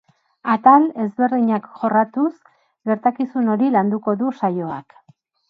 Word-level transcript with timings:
Atal 0.51 0.85
ezberdinak 1.03 1.67
jorratuz, 1.81 2.31
gertakizun 2.93 3.53
hori 3.57 3.71
landuko 3.77 4.17
du 4.25 4.35
saioak. 4.43 4.99